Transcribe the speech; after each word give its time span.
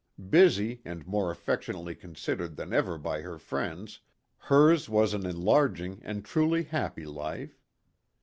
Busy, 0.31 0.81
and 0.83 1.05
more 1.05 1.29
affectionately 1.29 1.93
considered 1.93 2.55
than 2.55 2.73
ever 2.73 2.97
by 2.97 3.21
her 3.21 3.37
friends, 3.37 3.99
hers 4.35 4.89
was 4.89 5.13
an 5.13 5.27
enlarging 5.27 6.01
and 6.03 6.25
truly 6.25 6.63
happy 6.63 7.05
life. 7.05 7.61